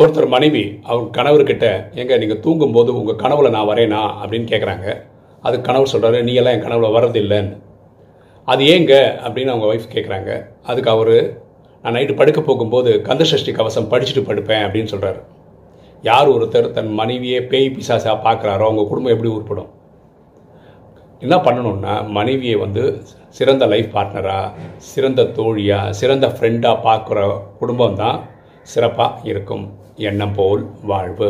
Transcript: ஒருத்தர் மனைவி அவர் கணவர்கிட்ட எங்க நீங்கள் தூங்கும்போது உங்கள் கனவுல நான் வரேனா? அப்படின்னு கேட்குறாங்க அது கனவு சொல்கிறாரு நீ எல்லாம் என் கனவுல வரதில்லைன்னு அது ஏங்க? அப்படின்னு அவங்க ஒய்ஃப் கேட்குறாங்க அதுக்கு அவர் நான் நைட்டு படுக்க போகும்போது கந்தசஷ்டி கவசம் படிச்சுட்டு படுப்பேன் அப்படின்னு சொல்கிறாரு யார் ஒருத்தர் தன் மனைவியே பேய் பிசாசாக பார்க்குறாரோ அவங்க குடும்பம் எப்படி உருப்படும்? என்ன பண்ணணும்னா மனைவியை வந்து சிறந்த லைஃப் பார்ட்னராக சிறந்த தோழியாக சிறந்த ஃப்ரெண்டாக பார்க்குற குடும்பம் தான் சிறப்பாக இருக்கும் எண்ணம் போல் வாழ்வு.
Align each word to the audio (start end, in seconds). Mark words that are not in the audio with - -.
ஒருத்தர் 0.00 0.26
மனைவி 0.26 0.62
அவர் 0.86 1.02
கணவர்கிட்ட 1.10 1.66
எங்க 1.94 2.18
நீங்கள் 2.18 2.40
தூங்கும்போது 2.40 2.90
உங்கள் 2.94 3.18
கனவுல 3.22 3.48
நான் 3.48 3.68
வரேனா? 3.68 4.02
அப்படின்னு 4.20 4.46
கேட்குறாங்க 4.48 4.86
அது 5.44 5.56
கனவு 5.60 5.86
சொல்கிறாரு 5.92 6.22
நீ 6.22 6.32
எல்லாம் 6.34 6.54
என் 6.54 6.64
கனவுல 6.64 6.88
வரதில்லைன்னு 6.96 7.56
அது 8.48 8.62
ஏங்க? 8.64 8.94
அப்படின்னு 9.24 9.52
அவங்க 9.52 9.66
ஒய்ஃப் 9.66 9.92
கேட்குறாங்க 9.92 10.30
அதுக்கு 10.66 10.90
அவர் 10.90 11.14
நான் 11.84 11.94
நைட்டு 11.94 12.16
படுக்க 12.16 12.40
போகும்போது 12.40 12.90
கந்தசஷ்டி 13.02 13.52
கவசம் 13.52 13.90
படிச்சுட்டு 13.90 14.24
படுப்பேன் 14.26 14.64
அப்படின்னு 14.64 14.92
சொல்கிறாரு 14.92 15.20
யார் 16.04 16.28
ஒருத்தர் 16.28 16.72
தன் 16.72 16.92
மனைவியே 16.92 17.40
பேய் 17.44 17.70
பிசாசாக 17.70 18.16
பார்க்குறாரோ 18.24 18.64
அவங்க 18.68 18.84
குடும்பம் 18.84 19.14
எப்படி 19.14 19.30
உருப்படும்? 19.32 19.70
என்ன 21.22 21.36
பண்ணணும்னா 21.44 21.94
மனைவியை 22.10 22.56
வந்து 22.56 22.82
சிறந்த 23.28 23.66
லைஃப் 23.66 23.90
பார்ட்னராக 23.94 24.52
சிறந்த 24.90 25.24
தோழியாக 25.36 25.92
சிறந்த 25.92 26.26
ஃப்ரெண்டாக 26.28 26.84
பார்க்குற 26.84 27.18
குடும்பம் 27.58 27.96
தான் 27.96 28.18
சிறப்பாக 28.62 29.20
இருக்கும் 29.24 29.64
எண்ணம் 29.96 30.34
போல் 30.34 30.62
வாழ்வு. 30.82 31.28